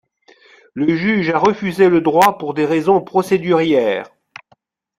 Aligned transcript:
Le 0.73 0.95
juge 0.95 1.29
a 1.29 1.37
refusé 1.37 1.87
le 1.87 2.01
droit 2.01 2.39
pour 2.39 2.55
des 2.55 2.65
raisons 2.65 3.01
procédurières. 3.01 4.09